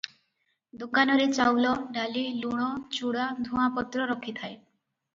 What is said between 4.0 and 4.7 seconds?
ରଖିଥାଏ।